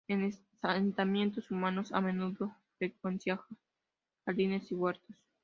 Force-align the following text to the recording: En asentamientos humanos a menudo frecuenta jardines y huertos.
En 0.07 0.33
asentamientos 0.63 1.51
humanos 1.51 1.91
a 1.93 2.01
menudo 2.01 2.55
frecuenta 2.79 3.39
jardines 4.25 4.71
y 4.71 4.73
huertos. 4.73 5.15